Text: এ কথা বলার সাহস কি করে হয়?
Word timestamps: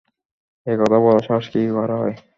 এ 0.67 0.73
কথা 0.79 0.97
বলার 1.03 1.23
সাহস 1.27 1.45
কি 1.51 1.61
করে 1.69 1.93
হয়? 1.93 2.15